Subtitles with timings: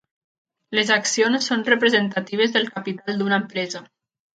[0.79, 3.89] Les accions són representatives del capital d'una empresa.